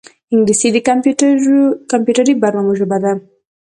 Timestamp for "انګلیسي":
0.33-0.67